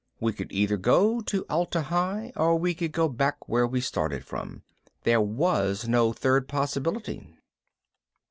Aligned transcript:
We 0.19 0.33
could 0.33 0.51
either 0.51 0.77
go 0.77 1.19
to 1.21 1.45
Atla 1.47 1.81
Hi 1.81 2.31
or 2.35 2.55
we 2.55 2.73
could 2.73 2.91
go 2.91 3.07
back 3.07 3.47
where 3.47 3.67
we'd 3.67 3.81
started 3.81 4.25
from. 4.25 4.63
There 5.03 5.21
was 5.21 5.87
no 5.87 6.11
third 6.11 6.47
possibility. 6.47 7.27